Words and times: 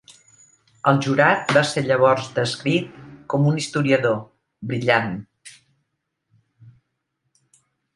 El 0.91 1.01
jurat 1.07 1.53
va 1.57 1.63
ser 1.73 1.83
llavors 1.89 2.31
descrit 2.39 2.97
com 3.35 3.47
un 3.53 3.61
historiador, 3.63 4.19
brillant. 4.75 5.17